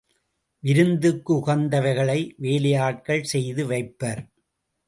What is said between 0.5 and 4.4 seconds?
விருந்துக்கு உகந்தவைகளை வேலையாட்கள் செய்து வைப்பர்.